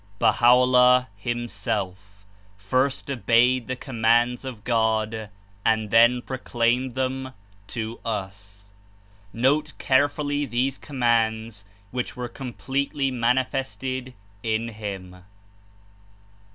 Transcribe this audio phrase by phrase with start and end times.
[0.17, 2.25] Baha'o'llah, himself,
[2.57, 5.29] first obeyed the commands of God,
[5.63, 7.33] and then proclaimed them
[7.67, 8.71] to us.
[9.31, 15.17] Note care fully these commands which were completely mani fested in him.